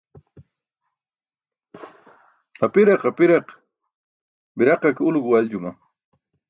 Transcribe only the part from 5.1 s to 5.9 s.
guwaljuma.